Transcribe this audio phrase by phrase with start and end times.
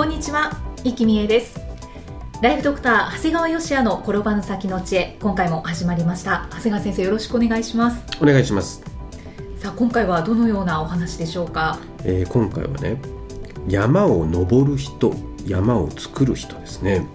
[0.00, 0.50] こんにちは、
[0.82, 1.60] 生きみえです。
[2.40, 6.48] ライフドクター長谷川芳也の転ばぬ先の知恵今回も始まりました。
[6.52, 8.02] 長谷川先生よろしくお願いします。
[8.18, 8.82] お願いします、
[9.58, 11.78] さあ今回はどのようなお話でしょうか？
[12.04, 12.98] えー今回はね
[13.68, 15.12] 山を登る人
[15.46, 17.06] 山を作る人ですね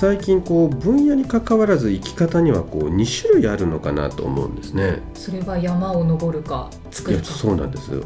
[0.00, 5.02] 最近こう分野に関わらず生き方にはこう2種類あるのかなと思うんですね。
[5.12, 7.24] それは山を登るか作るか。
[7.24, 7.92] そうなんです。
[7.92, 8.02] よ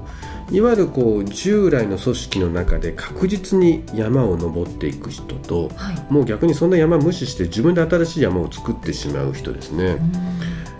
[0.50, 6.12] いわゆるこう従来の組織の中で確実に山を登っていく人とはい。
[6.12, 9.84] もう逆にそんな山無視して自分で新しい山を作ってしまう人ですね。
[9.84, 10.12] うん。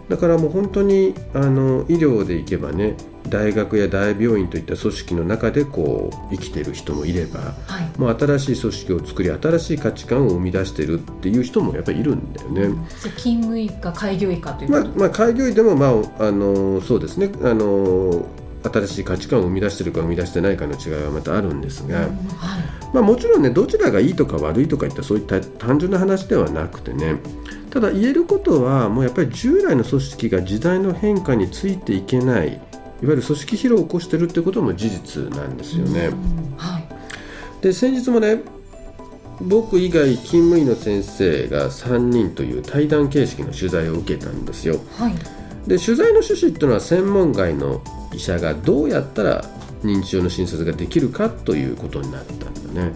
[0.08, 2.97] だからもう本当にあの医療でいけばね
[3.28, 7.98] 大学や大病院といった組織の中でこう生きてる人もいればはい。
[7.98, 12.89] もう新しい組織を作り新しい価値観を生み出してるっていう人もやっぱりいるんだよね。
[13.16, 17.31] 勤務医か開業医かというまあまあ、開業医でも、まあ、あのそうですね。
[17.42, 18.27] あの
[18.64, 22.62] 新しい価値観を生み出してるか生み出してないかの違いはまたあるんですが、うんはい。
[22.94, 27.16] まあ、もちろんねどちらがいいとか悪いとかいったそういった単純な話ではなくてね。
[27.70, 32.61] ただ言えることはもうやっぱり従来の組織が時代の変化についていけない
[33.05, 36.06] いわゆる組織疲労を起こしてるってことも事実なんですよね。
[36.06, 36.56] うん。
[36.56, 36.88] はい。
[37.60, 38.41] で先日もね
[39.42, 44.80] 僕以外勤務医の先生が3人という対談形式の取材を受けたんですよ。
[44.97, 45.14] はい。
[45.69, 47.82] で取材の趣旨っていうのは専門外の
[48.14, 49.44] 医者がどうやったら
[49.82, 52.92] 認知症の診察ができるかということになったんだね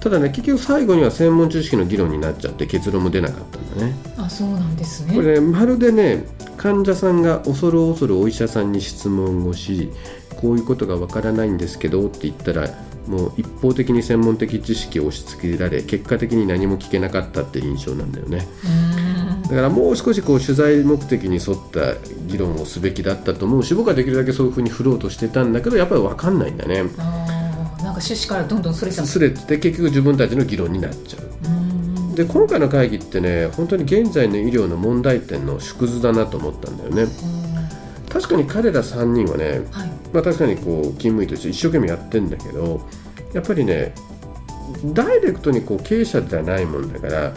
[0.00, 3.94] ただね結局最後には専門知識の議論になっちゃって結論も出なかったんだね。
[4.16, 5.14] あそうなんですね。
[5.14, 6.24] これねまるでね
[6.56, 9.90] 患者さんが恐る恐るお医者さんに質問をし
[10.40, 12.68] こういうことがわからないんですけどって言ったら
[13.06, 18.46] もう一方的に専門的知識を押し付けられ結果的に何も聞けなかったって印象なんだよね。
[18.64, 19.42] うん。
[19.48, 21.94] だからもう少しこう取材目的に沿った
[22.26, 26.84] 議論をすべきだったと思うし僕はできるだけそういうふうに振ろうとしてたんだけどやっぱり分かんないんだね
[27.78, 31.50] なんか趣旨からどんどんそれちゃうすれて結局自分たちの議論になっちゃう。
[31.52, 37.06] うんで今回の会議ってね本当に現在の医療の問題点の縮図だなと思ったんだよね。
[38.08, 39.88] 確かに彼ら3人はね、はい。
[40.12, 42.80] まあ、確かにこう勤務医として一生懸命やってんだけど
[43.34, 43.94] やっぱりね
[44.86, 47.32] ダイレクトにこう経営者ではないもんだから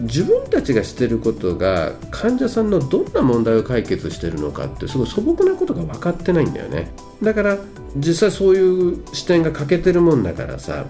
[0.00, 6.90] 自分たちがしてることが患者さんのどんな問題を解決してるのかってすごい素朴なことが分かってないんだよね。
[7.22, 7.58] だから
[7.96, 10.84] 実際そういう視点が欠けてるもんだからさ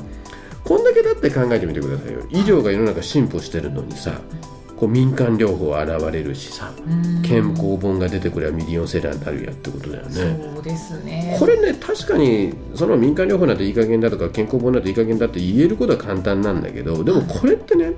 [0.65, 2.21] こんだけだって考えてみてくださいよ。
[2.31, 4.19] 医療が世の中進歩してるのにさ
[4.77, 7.23] こう民間療法は現れるしさうん。
[7.23, 10.51] 健康本が出てくればミリオンセラーになるやってことだよね。
[10.55, 11.37] そうですね。
[11.39, 17.93] これね確かにその民間療法なんていい加減だとか健康本なんていい加減だって言えることは簡単なんだけどでもこれってね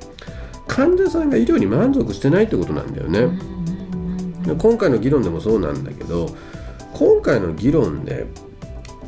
[0.66, 3.28] 患者さんが医療に満足してないってことなんだよね、
[4.44, 6.28] で今回の議論でもそうなんだけど
[6.93, 8.27] 今回の議論で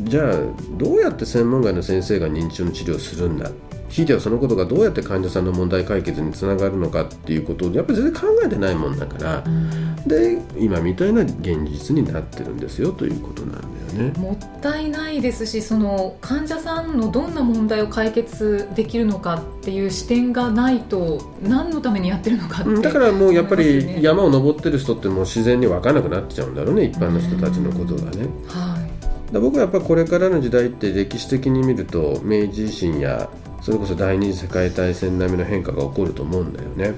[0.02, 0.34] じゃあ
[0.76, 3.50] どうやって専門外の先生が認知症の治療をするんだ
[3.88, 13.60] ひいてはそのことがどうやって患者さんの問題解決につながるのかっていうことをやっぱり全然考えてないもんだからうんで今みたいな現実になってるんですよということなん
[13.96, 14.18] だよね。
[14.18, 28.28] もったいないですしその患者さんのどんな問題を解決できるのかっていう視点がないと何のためにやってるのかって、うんだからもうやっぱり山を登ってる人ってもう自然に分からなくなっちゃうんだろうね一般の人たちのことがね。
[28.46, 28.88] はい
[29.32, 33.28] だ僕はやっぱこれからの時代って歴史的に見ると明治維新や
[33.60, 36.94] それこそ第二次世界大戦並みの変化が起こると思うんだよね。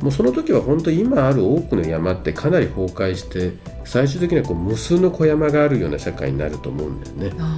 [0.00, 3.52] もうその時は本当に今ある多くの山ってかなり崩壊して
[3.84, 7.36] 最終的にはこう無数の小山があるような社会になると思うんだよね。
[7.38, 7.56] あ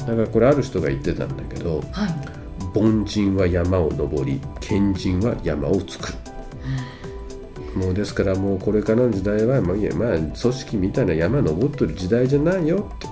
[0.00, 2.14] だからこれある人が言ってたんだけどーはい
[2.74, 6.18] 凡人は山を登り賢人は山を作る。
[7.76, 13.06] もうですからもうこれからの時代はまあいいやまあ組織みたいな山登ってる時代じゃないよって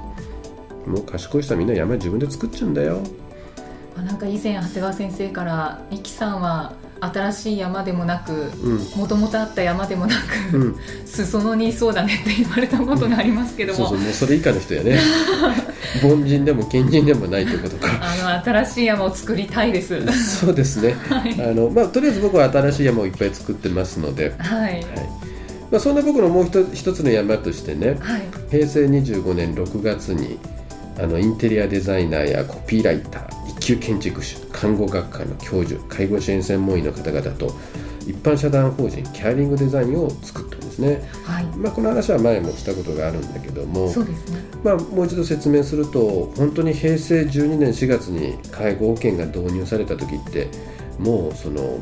[0.90, 3.23] もう賢い人はみんな山自分で作っちゃうんだよあ
[4.02, 8.79] なんか以前長谷川先生から「イキさんは新しい山でもなくうん。
[8.99, 10.14] もともとあった山でもな
[10.50, 10.76] く、うん。
[11.05, 14.99] 裾野にいそうだねって言われたことがありますけども、そうそうもうそれ以下の人やね。
[16.02, 17.88] 凡人でも賢人でもないということか。
[18.00, 20.00] あの新しい山を作りたいです。
[20.41, 20.96] そうですね。
[21.08, 21.50] はい。
[21.50, 24.73] あのまあとりあえず僕は新しい山をいっぱい作ってますので、はい。
[24.73, 24.85] はい。
[25.70, 28.23] まあ、そんな僕のもう一つ一つの山としてねはい。
[28.50, 30.38] 平成25年6月に
[30.99, 33.33] あのインテリアデザイナーやコピーライター一
[33.64, 37.55] 級建築士看護学科の教授介護支援専門医の方々と
[38.06, 41.44] 一般社団法人キャーリングデザインを作ったんですね、はい。
[41.56, 44.44] まあ、この話は前もしたことがあるんだけどもそうですね。
[44.62, 50.49] まあ、もう一度説明すると本当に平成12年4月に介護保険が導入された時って
[50.99, 51.78] もうその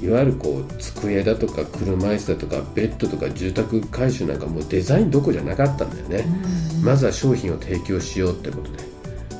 [0.00, 6.26] いわゆるこう机だとか車椅子だとかベッドとか住宅改修なんかもうデザインどころじゃなかったんだよね、
[6.82, 8.93] まずは商品を提供しようってことで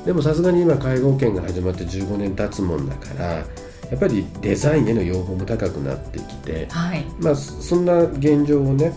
[0.05, 3.45] でもさすがに今介護保険が始まって15年経つもんだから
[3.91, 7.05] やっぱりデザインへの要望も高くなってきて、はい。
[7.19, 8.93] まあ、そんな現状をね、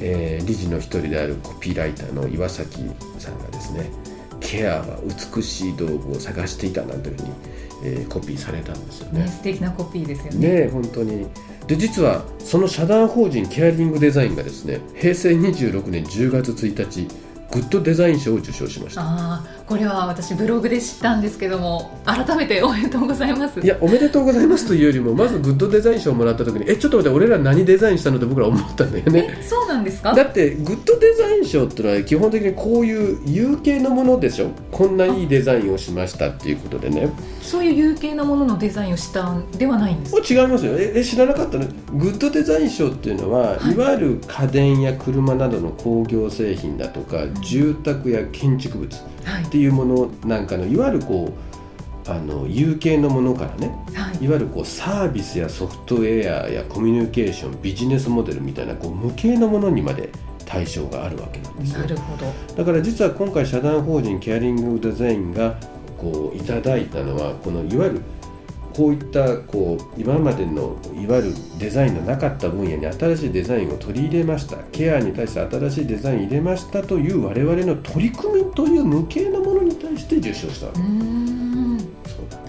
[0.00, 2.78] えー理事の一人であるコピーライターの岩崎
[3.18, 3.88] さんがですね
[4.40, 4.98] ケアは
[5.36, 7.32] 美しい道具を探していたなんていうふうに、
[7.84, 9.22] えーコピーされたんですよね。
[9.22, 10.38] ね素敵なコピーですよね。
[10.38, 11.26] ねえ本当に。
[11.66, 17.08] で実はその社団法人ケアリングデザインがですね平成26年10月1日
[17.52, 19.02] グッドデザイン賞を受賞しました。
[19.02, 19.04] あ
[19.44, 23.60] あこれは私ブログで知ったんですけども改めておめでとうございます。
[23.60, 29.36] いやおめでとうございますというよりも まずグッドデザイン賞をもらった時にえちょっと待って俺ら何デザインしたのって僕ら思ったんだよね。
[29.38, 30.14] えそうなんですか？
[30.14, 34.48] だってグッドデザイン賞ってのは基本的にこういう有形のものでしょ。
[34.70, 37.08] こんないいデザインをしましたっていうことでね。
[37.42, 40.72] そういう有形なもののデザインをしたんではないんですもう違いますよ。
[40.76, 41.66] ええ知らなかったの？
[41.94, 43.72] グッドデザイン賞っていうのは、はい。
[43.74, 49.44] い、わゆる家電や車などの工業製品だとか住宅や建築物っはい。
[49.44, 51.32] ていうものなんかのいわゆるこ
[52.06, 54.24] うあの有形のものからねはい。
[54.24, 60.10] いわゆるこうサービスやソフトウェアやコミュニケーションビジネスモデルみたいなこう無形のものにまで
[60.46, 62.26] 対象があるわけなんですよなるほど。
[62.56, 65.54] だから実は今回社団法人ケアリングデザインが
[65.98, 68.02] こういただいたのはこのいわゆる
[68.74, 74.56] こういったこう今までのいわゆるデザインのなかった分野に新しいデザインを取り入れました。
[74.72, 80.80] ケアに対して新しいデザイン入れましたという我々の取り組みという無形なものに対して受賞したわけ。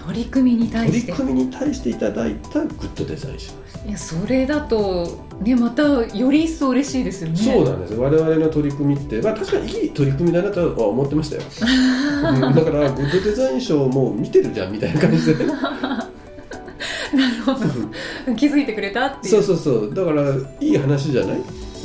[0.06, 3.38] 取り組みに対取りして組みに対していただいたグッドデザイン。
[3.38, 3.52] 賞
[3.86, 7.36] いやそれだとねまたより一層嬉しいですよね。
[7.36, 7.92] そうなんです。
[7.92, 11.42] よ我々の取り組みって、まあ、確かにいい取り組みだなとは思ってましたよ、
[12.32, 12.40] うん。
[12.54, 15.34] だからグッドデザイン賞もう見てるじゃんみたいな感じで
[17.14, 19.42] なるほど気づいてくれたっていう。
[19.42, 19.94] そうそうそう。
[19.94, 21.38] だからいい話じゃない、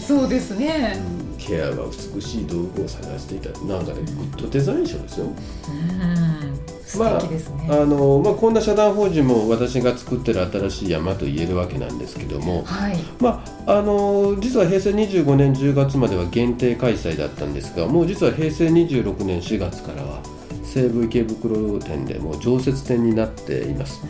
[0.06, 1.02] そうですね。
[1.38, 3.50] ケアは美しい道具を探していた。
[3.62, 5.26] なんかねグッドデザイン賞ですよ。
[5.26, 6.70] うん。
[6.86, 12.64] 素敵ですね、あの、まあ、こんな社団法人も私が作ってる新しい山と言えるわけなんですけども。
[12.64, 12.98] はい。
[13.20, 20.24] まあ、あの実は平成25年10月までは限定開催だったんですがもう実は平成26年4月からは
[20.64, 24.02] 西武池袋店でもう常設店になっています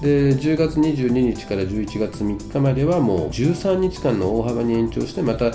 [0.00, 5.52] で10月22日から11月3日まではもう13日間の大幅に延長してまた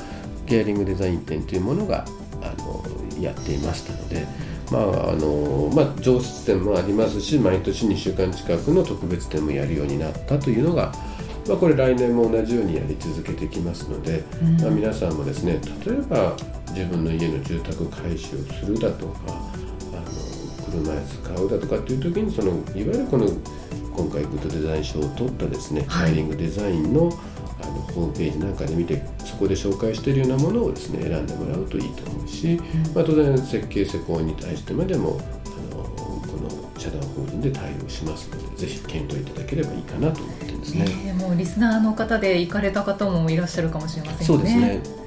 [0.47, 2.05] ケアリングデザイン展というものが
[2.41, 2.83] あの
[3.21, 4.25] やっていましたので、
[4.71, 10.91] まああのまあ、常設展もありますし毎年2週間近くの特別展もやるようになったというのが、
[11.47, 14.61] まあ、これ来年も同じようにやり続けていきますので、うん。
[14.61, 16.35] まあ、皆さんもですね例えば
[16.69, 20.03] 自分の家の住宅改修をするだとかあの
[20.65, 23.27] 車椅子買うだとかっていう時にそのいわゆるこの
[23.95, 27.11] 今回グッドデザイン賞を取ったですね、はいカイリングデザインの
[27.63, 32.59] あのホームページなんかで見てそこで紹介しているようなものをですね選んでもらうといいと思うし、
[32.95, 40.85] まあ、当然設計施工に対してまでもあのこの社団法人で対応しますのでぜひ検討いただければいいかなと思ってるんですね。
[40.85, 44.49] ねえもうリスナーの方で行かれた方もいらっしゃるかもしれませんよね。
[44.49, 45.01] そうですね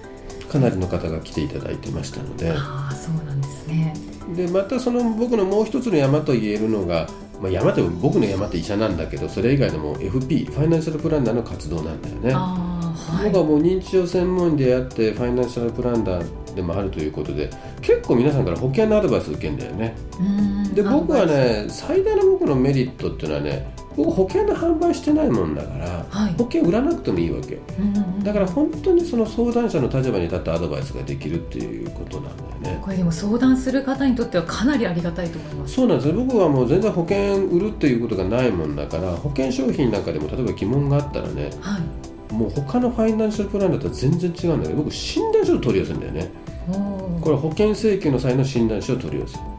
[0.49, 3.93] かなりの方が来ていただいてましたのでああそうなんですね。
[4.37, 7.09] でまたその僕のもう一つの山と言えるのが、
[7.45, 12.33] まあ、山って僕の山って医者なんだけどそれ以外でも FP ファイナンシャルプランナーの活動なんだよね。
[12.33, 13.31] ああはい。
[13.31, 17.51] 僕はもう認知症専門医であってファイナンシャルプランナーでもあるということで
[17.83, 19.95] 結構皆さんから保険のアドバイス受けるんだよね。
[20.19, 27.55] うんで僕は、ね最大の僕のメリットっていうのはね僕保険の販売してないもんだからはい保険売らなくてもいいわけ。
[27.79, 32.79] うんうんだから本当にその相談者の立場に立ったアドバイスができるっていうことなんだよね。
[32.83, 35.75] これでも相談する方にとってはかなりありがたいと思います。
[35.75, 42.35] そうなんですね僕はもう全然保険売るっていうことがないもんだから保険商品なんかでも例えば疑問があったらねはい。
[42.35, 46.31] もう他のファイナンシャルプランだったら全然違うんだけど僕診断書を取り寄せるんだよね
[47.21, 49.54] これは保険請求の際の診断書を取り寄せるはい。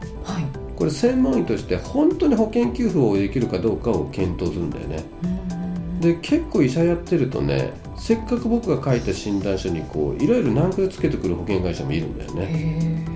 [0.76, 13.06] これ専門医として本当に保険給付をできるかどうかを検討するんだよねうんで結構医者やってるとねせっかく僕が書いた診断書にこういろいろ難癖つけてくる保険会社もいるんだよねへ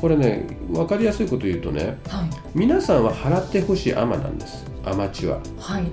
[0.00, 2.08] これね分かりやすいこと言うとねえ。
[2.08, 5.84] はい皆さんは払ってほしいアマなんですアマチュアはい。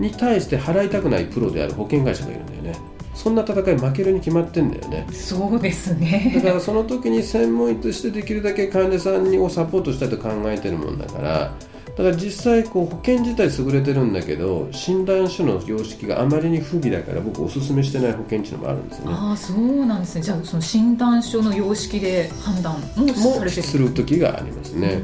[0.00, 2.78] に対して払いたくないプロである保険会社がいるんだよね
[3.18, 5.04] そんな戦い負けるに決まってんだよね。
[5.12, 6.32] そうですね。
[6.36, 11.52] だからその時に専門医としてできるだけ患者さんをサポートしたいと考えてるもんだから
[11.98, 19.16] だから実際こう保険自体優れてるんだけど診断書の様式があまりに不備だから僕おすすめしてない保険っていうのもあるんですよね。
[19.16, 20.22] ああそうなんですね。
[20.22, 25.02] じゃあその診断書の様式で判断もされてする時がありますね。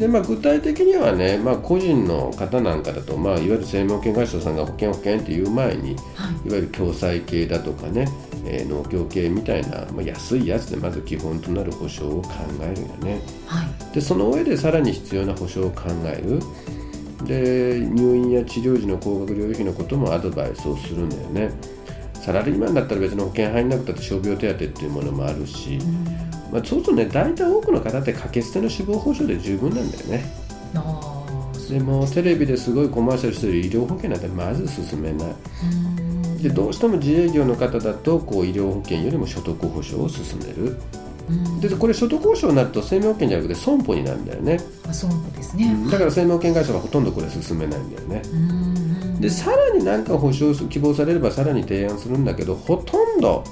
[0.00, 8.08] でまあ、具体的にはね、まあ、個人の方なんかだと、まあ、いわゆる生命保険会社さんが保険保険っていう前に、はい、いわゆる共済系だとかね、
[8.46, 12.30] えー、農協系みたいな、まあ、安いやつでまず基本となる保証を考
[12.62, 16.40] えるよね、はい、でその上でさらに必要な保証を考える。
[17.26, 21.50] で入院や治療時の高額療養費のこともアドバイスをするんだよね。
[22.14, 30.24] サラリーマンだったら別の保険入んなくたって傷病手当っていうものもあるし、うんまあ、そうするとね大体多くの方って掛け捨ての死亡保障で十分なんだよね。
[31.70, 36.42] でもテレビですごいコマーシャルしてる医療保険なんてまず進めない。
[36.42, 40.76] でどうしても自営業の方だとこう医療保険よりも所得保障を進める。
[41.60, 44.58] でこれ所得保障になると生命保険じゃなくて損保になるんだよね。
[44.88, 48.22] あ損保ですね、だから生命保険会社はほとんどこれ進めないんだよね。
[49.20, 53.44] でさらに何か保証希望されればさらに提案するんだけどほとんど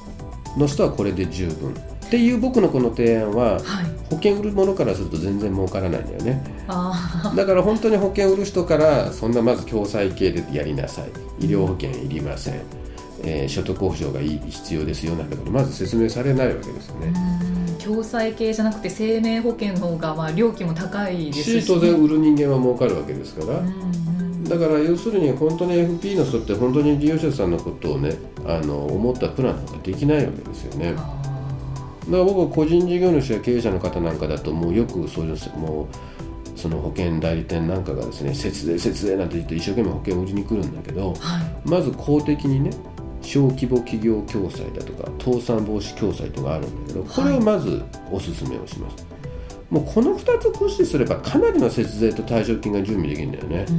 [0.56, 1.74] の人はこれで十分
[2.08, 3.62] っていう僕のこの提案は、はい、
[4.08, 6.42] 保険売るものからすると全然儲からないんだよね。
[7.36, 11.44] だから本当に保険売る人からそんなまず共済系でやりなさい。
[11.44, 12.54] 医療保険いりません、
[13.22, 17.12] えー、所得保障がいい必要ですよなんてことまず説明されないわけですよね。
[17.84, 23.62] 共済系じゃなくて生命保険の方がまあ料金も高いですし、ね、当然売る人間は儲かるわけですから、
[24.48, 30.94] だから要するに本当に FP の人って本当に利用者さんのことをねあの思ったプランなんかできないわけですよね。
[32.08, 42.70] だから僕は個人事業主や経営者の方なんかだともうよくそういうもうその保険代理店なんかがですね節税節税なんて言って一生懸命保険を売りに来るんだけど、はい、まず公的にね
[43.22, 49.08] 小規模企業共済だとか倒産防止共済とかあるんだけどこれをまずおすすめをします、は
[49.70, 53.76] い、もうこの2つ駆使すればかなりの節税と退職金が準備できるんだよね、うん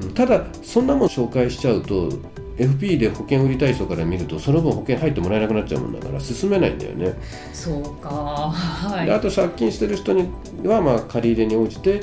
[0.00, 2.10] うんうん、ただそんなもん紹介しちゃうと
[2.58, 7.14] FP で保険売りたい人から見るとその分保険入ってもらえなくなっちゃうもんだから進めないんだよね。
[7.52, 10.28] そうか、はい、あと借金してる人に
[10.64, 12.00] はまあ借り入れに応じて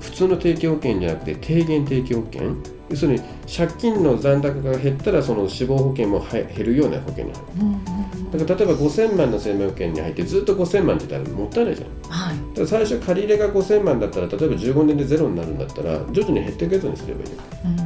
[0.00, 2.56] 普通の定期保険じゃなくて低減定期保険
[2.88, 3.20] 要するに
[3.54, 17.32] 借金の残高が減ったらその死亡保険も減るような保険に入る、だから例えば5000万の生命保険に入ってずっと5000万って言ったらもったいないじゃん、はい、だから最初借り入れが5000万だったら例えば15年でゼロになるんだったら徐々に減っていくやつにすればいい、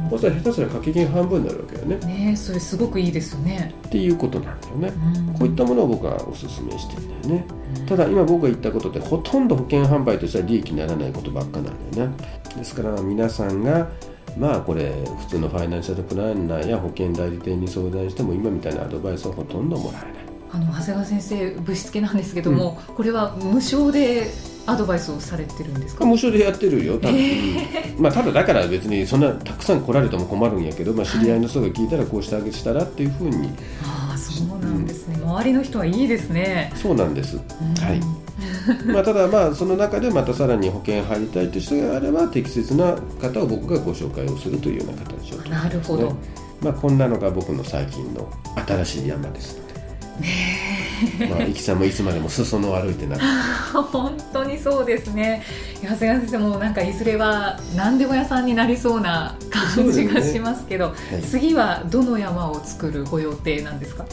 [0.03, 1.97] うん、そしたら下手すら掛け金半分になるわけよね。
[2.05, 3.73] ねそれすごくいいですよね。
[3.87, 4.93] っていうことなんだよね、
[5.27, 7.45] うん、こういったものを僕はお勧めしてるんだよね、
[7.77, 12.15] うん、ただ今僕が言ったことってほとんど保険販売としては利益にならないことばっかなんだよね。
[12.57, 13.89] ですから皆さんが
[14.37, 20.13] まあこれ普通のファイナンシャルプランナーや保険代理店に相談しても今みたいなアドバイスはほとんどもらえない。
[20.53, 24.29] あの長谷川先生ぶしつけなんですけども、うん、これは無償で
[24.65, 26.05] アドバイスをされてるんですか？
[26.05, 33.49] 無償でやってるよ多分、えー、まあ、ただだから別にそんなたくさん来られても困るんやけど、まあ、知り合いの人が聞いたらこうしてあげしたらっていうふうに、
[33.83, 36.73] ああそうなんですね、うん、周りの人はいいですね。
[36.75, 37.43] そうなんです、は
[37.93, 38.20] い
[38.85, 46.15] まあただまあその中でまたさらに保険入りたいという人があれば適切な方を僕がご紹介をするというような形をと、ね、なるほど、
[46.61, 48.27] まあ、こんなのが僕の最近の
[48.67, 49.57] 新しい山です。
[49.59, 49.71] ので。
[50.21, 50.71] ね
[51.29, 53.17] まあ、いきさんもいつまでも裾野を歩いてな
[53.91, 55.43] 本当にそうですね。
[55.81, 64.05] 長谷川先生もなんかいずれは何でも屋さんになりそうな感じがしますけど、ねはい、次はどの山を作るご予定なんですか？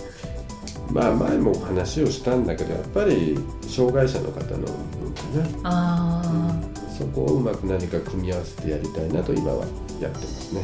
[0.92, 5.22] まあ前も話をしたんだけどやっぱり障害者の方の分か
[5.62, 5.70] な。
[5.70, 9.66] あ、うん、そこをうまく何か組み合わせてやりたいなと今は
[10.00, 10.62] やってますね。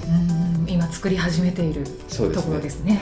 [0.66, 3.00] 今作り始めているところですね、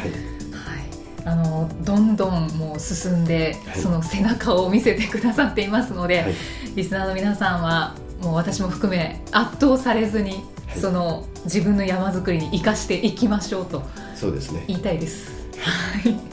[0.52, 0.83] はい。
[1.25, 6.35] あのどんどんもう進んで、はい、その背中を見せてくださっていますので、はい、
[6.75, 13.83] リスナーの皆さんはもう私も含め圧倒されずに、はい、その自分の山作りに生かしていきましょうと
[14.17, 14.64] そうですね。
[14.67, 15.31] 言いたいです。
[15.59, 16.32] はい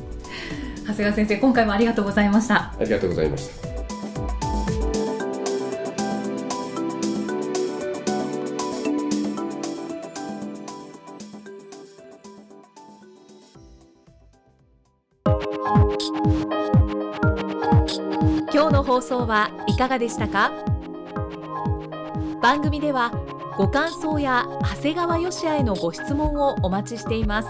[0.90, 2.74] 長谷川先生今回もありがとうございました。
[2.80, 3.70] ありがとうございました。
[18.52, 20.52] 今日の放送はいかがでしたか？
[22.42, 23.12] 番組では
[23.58, 27.50] ご感想や長谷川よしあへのご質問をお待ちしています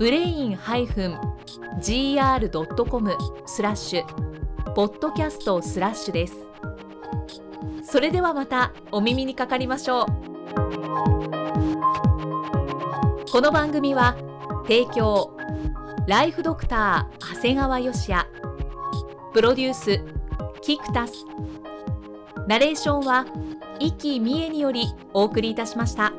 [0.00, 0.56] ブレイン
[1.78, 6.38] -gr.com スラッシュポッドキャストスラッシュです。
[7.82, 10.06] それではまたお耳にかかりましょう。
[13.30, 14.16] この番組は
[14.62, 15.36] 提供
[16.06, 18.26] ライフドクター長谷川芳也。
[19.34, 20.02] プロデュース
[20.62, 21.26] キクタス。
[22.48, 23.26] ナレーションは
[23.78, 26.14] 生きみえによりお送りいたしました。